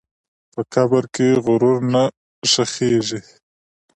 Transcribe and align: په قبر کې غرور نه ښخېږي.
په 0.53 0.61
قبر 0.73 1.03
کې 1.15 1.27
غرور 1.45 1.79
نه 1.93 2.03
ښخېږي. 2.51 3.19